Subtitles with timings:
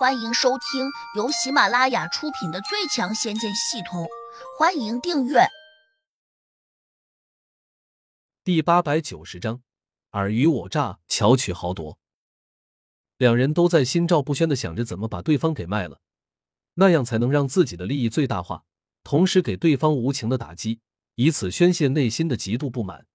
[0.00, 4.04] 欢迎收听由喜马拉雅出品的《最强仙剑系统》，
[4.58, 5.40] 欢迎订阅。
[8.42, 9.60] 第八百九十章，
[10.12, 11.98] 尔虞我诈，巧取豪夺。
[13.18, 16.00] 两人都在心照不宣的想着怎么把对方给卖了，
[16.76, 18.64] 那样才能让自己的利益最大化，
[19.04, 20.80] 同时给对方无情的打击，
[21.16, 23.06] 以此宣泄内心的极度不满。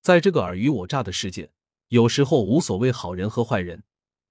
[0.00, 1.50] 在这个尔虞我诈的世界，
[1.88, 3.82] 有时候无所谓好人和坏人。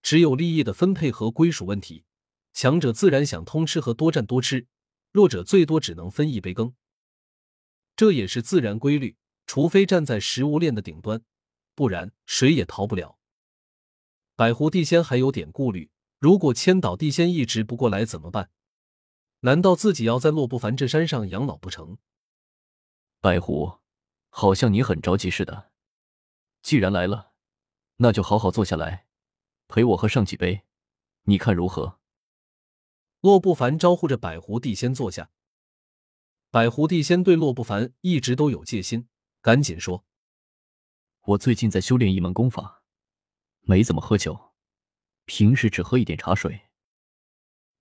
[0.04, 2.03] 只有利益的分配和归属问题，
[2.52, 4.67] 强者自然想通吃和多占多吃，
[5.11, 6.75] 弱者最多只能分一杯羹。
[7.95, 9.16] 这也是自然规律，
[9.47, 11.23] 除非站在食物链的顶端，
[11.73, 13.17] 不然谁也逃不了。
[14.35, 15.89] 百狐地仙还有点顾虑，
[16.20, 18.49] 如果千岛地仙一直不过来怎么办？
[19.39, 21.97] 难道自己要在洛不凡这山上养老不成？
[23.22, 23.80] 百狐，
[24.30, 25.72] 好像你很着急似的。
[26.61, 27.31] 既然来了，
[27.97, 29.05] 那就好好坐下来。
[29.73, 30.66] 陪我喝上几杯，
[31.23, 32.00] 你看如何？
[33.22, 35.31] 洛不凡招呼着百狐帝仙坐下。
[36.52, 39.09] 百狐帝仙对洛不凡一直都有戒心，
[39.42, 40.06] 赶紧说
[41.25, 42.84] ：“我最近在修炼一门功法，
[43.62, 44.53] 没怎么喝酒，
[45.25, 46.69] 平时只喝一点茶水。”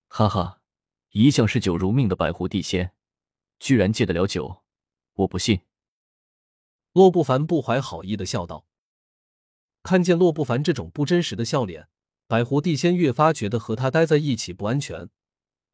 [0.09, 0.63] 哈哈，
[1.11, 2.95] 一向嗜酒如命的百狐帝仙，
[3.59, 4.63] 居然戒得了酒，
[5.13, 5.61] 我不信。
[6.93, 8.67] 洛不凡不怀好意的笑道。
[9.83, 11.89] 看见洛不凡这种不真实的笑脸，
[12.27, 15.09] 百狐帝仙越发觉得和他待在一起不安全，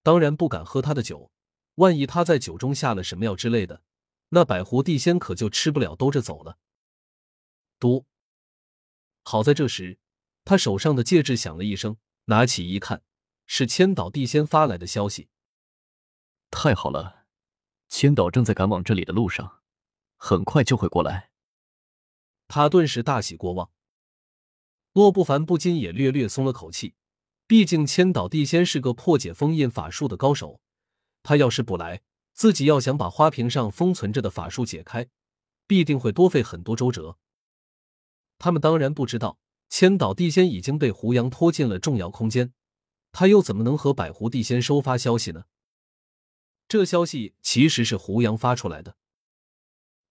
[0.03, 1.31] 当然不敢喝他的酒。
[1.75, 3.83] 万一他在酒中下了什么药之类的，
[4.31, 6.59] 那百狐帝仙可就吃不了兜着走了。
[7.79, 8.07] 嘟！
[9.23, 9.99] 好在这时，
[10.45, 13.03] 他手上的戒指响了一声，拿起一看，
[13.47, 15.29] 是千岛帝仙发来的消息。
[16.51, 17.27] 太好了，
[17.89, 19.61] 千岛正在赶往这里的路上，
[20.17, 21.31] 很快就会过来。
[22.49, 23.71] 他顿时大喜过望。
[24.93, 26.95] 洛不凡不禁也略略松了口气，
[27.47, 30.61] 毕竟千岛地仙是个破解封印法术的高手，
[31.23, 32.01] 他要是不来，
[32.33, 35.09] 自己要想把花瓶上封存着的法术解开，
[35.67, 37.17] 必定会多费很多周折。
[38.39, 42.53] 他们当然不知道，千岛地仙已经被胡杨拖进了重要空间，
[43.13, 45.45] 他又怎么能和百狐地仙收发消息呢？
[46.69, 48.97] 这消息其实是胡杨发出来的。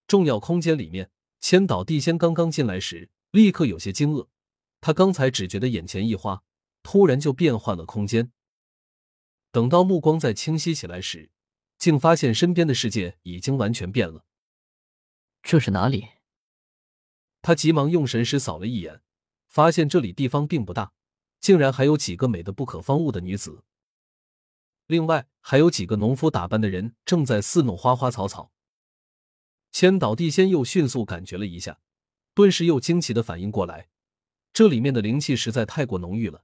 [0.08, 4.28] 重要空间里面，千岛地仙刚刚进来时，立刻有些惊愕。
[4.80, 6.44] 他刚才只觉得眼前一花，
[6.84, 8.32] 突然就变换了空间。
[9.52, 11.32] 等到目光再清晰起来时，
[11.78, 14.26] 竟发现身边的世界已经完全变了。
[15.42, 16.10] 这是哪里？
[17.42, 19.02] 他急忙用神识扫了一眼，
[19.48, 20.92] 发现这里地方并不大，
[21.40, 23.64] 竟然还有几个美的不可方物的女子。
[24.86, 28.52] 另外还有几个农夫打扮的人正在侍弄花花草草。
[29.72, 31.80] 千岛地仙又迅速感觉了一下，
[32.34, 33.90] 顿时又惊奇的反应过来。
[34.58, 36.44] 这里面的灵气实在太过浓郁了，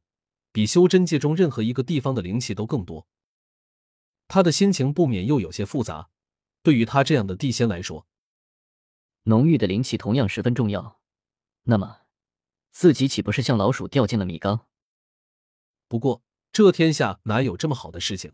[0.51, 3.07] 比修真界中任何一个地方的灵气都更多。
[4.28, 6.12] 他的心情不免又有些复杂。
[6.62, 8.06] 对于他这样的地仙来说，
[9.23, 11.02] 浓郁的灵气同样十分重要。
[11.63, 12.02] 那么，
[12.72, 14.68] 自己岂不是像老鼠掉进了米缸？
[15.88, 16.22] 不过，
[16.52, 18.34] 这天下哪有这么好的事情？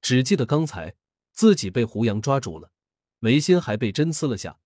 [0.00, 0.96] 只记得刚才
[1.30, 2.72] 自己被胡杨抓住了，
[3.18, 4.58] 眉心还被针刺了下，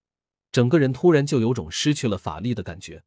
[0.52, 3.02] 整个人突然就有种失去了法力的感觉。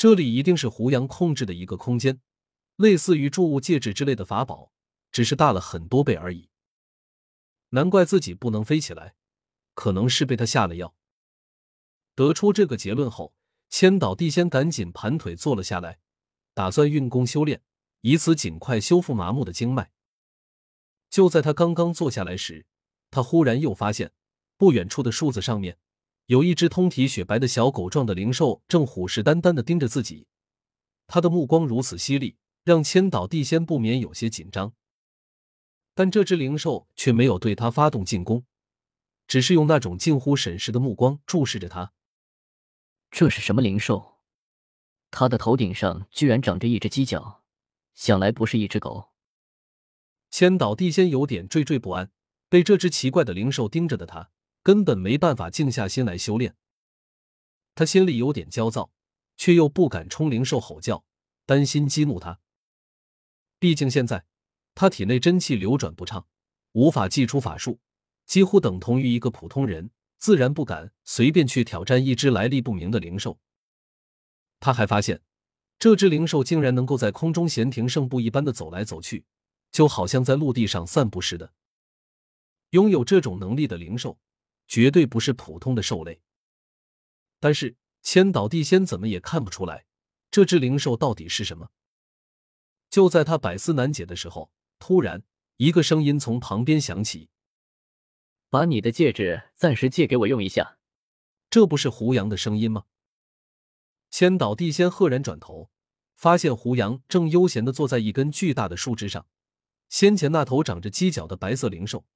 [0.00, 2.22] 这里一定是胡杨控制的一个空间，
[2.76, 4.72] 类似于注物戒指之类的法宝，
[5.12, 6.48] 只是大了很多倍而已。
[7.68, 9.14] 难怪自己不能飞起来，
[9.74, 10.94] 可能是被他下了药。
[12.14, 13.34] 得出这个结论后，
[13.68, 15.98] 千岛地仙赶紧盘腿坐了下来，
[16.54, 17.62] 打算运功修炼，
[18.00, 19.92] 以此尽快修复麻木的经脉。
[21.10, 22.64] 就在他刚刚坐下来时，
[23.10, 24.12] 他忽然又发现
[24.56, 25.76] 不远处的树子上面。
[26.30, 30.28] 有一只通体雪白的小狗状的灵兽正虎视眈眈的盯着自己，
[31.08, 34.72] 它的目光如此犀利，让千岛地仙不免有些紧张。
[35.92, 38.44] 但这只灵兽却没有对他发动进攻，
[39.26, 41.92] 只是用那种近乎审视的目光注视着他。
[43.10, 44.20] 这是什么灵兽？
[45.10, 47.42] 它的头顶上居然长着一只犄角，
[47.96, 49.08] 想来不是一只狗。
[50.30, 52.12] 千岛地仙有点惴惴不安，
[52.48, 54.30] 被这只奇怪的灵兽盯着的他。
[54.70, 56.54] 根本没办法静下心来修炼，
[57.74, 58.92] 他心里有点焦躁，
[59.36, 61.04] 却又不敢冲灵兽吼叫，
[61.44, 62.38] 担心激怒他。
[63.58, 64.24] 毕竟现在
[64.76, 66.24] 他体内真气流转不畅，
[66.70, 67.80] 无法祭出法术，
[68.26, 73.40] 几乎等同于一个普通人，自然不敢随便去挑战一只来历不明的灵兽。
[74.60, 75.20] 他还发现，
[75.80, 79.24] 这只灵兽竟然能够在空中闲庭胜步一般的走来走去，
[79.72, 81.54] 就好像在陆地上散步似的。
[82.70, 84.16] 拥有这种能力的灵兽。
[84.70, 86.20] 绝对不是普通的兽类，
[87.40, 89.84] 但是千岛地仙怎么也看不出来
[90.30, 91.70] 这只灵兽到底是什么。
[92.88, 95.24] 就在他百思难解的时候，突然
[95.56, 97.30] 一个声音从旁边响起
[98.48, 100.78] ：“把你的戒指暂时借给我用一下。”
[101.50, 102.84] 这不是胡杨的声音吗？
[104.08, 105.72] 千岛地仙赫然转头，
[106.14, 109.26] 发现胡杨正悠闲的坐在一根巨大的树枝上，
[109.88, 112.06] 先前那头长着犄角的白色灵兽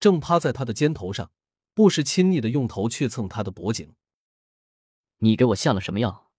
[0.00, 1.30] 正趴在他的肩头上，
[1.78, 3.94] 不时亲昵的用头去蹭他的脖颈。
[5.18, 6.32] 你给我下了什么药？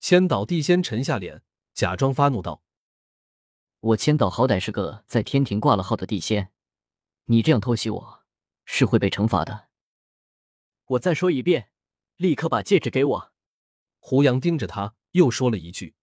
[0.00, 1.44] 千岛地仙沉下脸，
[1.74, 2.64] 假装发怒道。
[3.78, 6.50] 我千岛好歹是个在天庭挂了号的地仙，
[7.26, 8.24] 你这样偷袭我，
[8.64, 9.68] 是会被惩罚的。
[10.86, 11.70] 我再说一遍，
[12.16, 13.32] 立刻把戒指给我。
[14.00, 15.94] 胡杨盯着他，又说了一句：“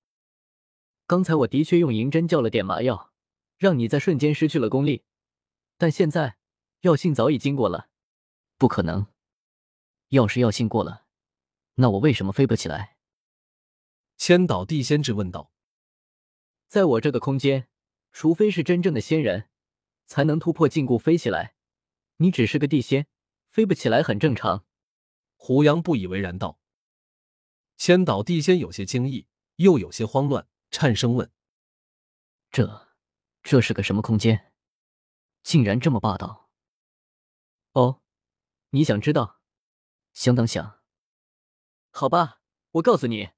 [1.05, 3.11] 刚才我的确用银针叫了点麻药，
[3.57, 5.03] 让你在瞬间失去了功力，
[5.77, 6.37] 但现在
[6.83, 7.89] 药性早已经过了。
[8.63, 9.07] 不可能，
[10.07, 11.05] 要是药性过了，
[11.73, 12.95] 那我为什么飞不起来？”
[14.15, 15.51] 千岛地仙质问道。
[16.69, 17.67] 在我这个空间，
[18.13, 19.49] 除非是真正的仙人，
[20.05, 21.55] 才能突破禁锢飞起来。
[22.15, 23.05] 你只是个地仙，
[23.49, 24.63] 飞不起来很正常。
[25.35, 26.57] 胡杨不以为然道。
[27.75, 29.27] 千岛地仙有些惊异，
[29.57, 31.29] 又有些慌乱，颤声问
[32.49, 32.87] ：“这，
[33.41, 34.53] 这是个什么空间？
[35.41, 36.49] 竟然这么霸道？”
[37.73, 38.02] 哦，
[38.75, 39.39] 你想知道？
[40.13, 40.79] 相当想。
[41.91, 42.41] 好吧，
[42.71, 43.29] 我告诉你。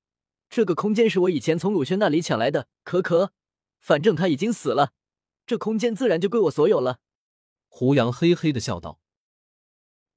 [0.48, 3.34] 这个空间是我以前从鲁轩那里抢来的，可可，
[3.80, 4.94] 反正他已经死了，
[5.46, 7.02] 这空间自然就归我所有了。
[7.68, 9.02] 胡杨嘿嘿的笑道。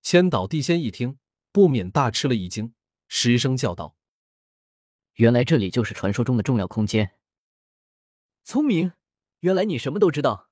[0.02, 1.18] 千岛地仙一听，
[1.50, 2.74] 不免大吃了一惊，
[3.08, 3.96] 失声叫道
[5.14, 7.16] ：“原来这里就是传说中的重要空间。
[8.44, 8.92] 聪明，
[9.40, 10.48] 原来你什么都知道。”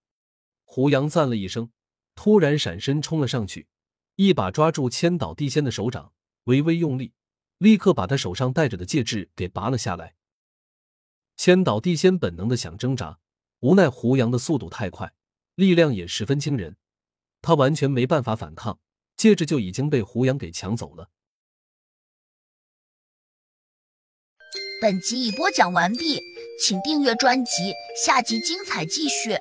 [0.64, 1.70] 胡杨赞了一声，
[2.16, 3.68] 突然闪身冲了上去，
[4.16, 6.12] 一把抓住千岛地仙的手掌，
[6.44, 7.12] 微微用力。
[7.58, 10.14] 立刻把他手上戴着的戒指给拔了下来。
[11.38, 13.18] 千岛地仙本能的想挣扎，
[13.60, 15.14] 无奈胡杨的速度太快，
[15.54, 16.76] 力量也十分惊人，
[17.40, 18.78] 他完全没办法反抗，
[19.16, 21.08] 戒指就已经被胡杨给抢走了。
[24.82, 26.20] 本集已播讲完毕，
[26.62, 27.72] 请订阅专辑，
[28.04, 29.38] 下集精彩继续。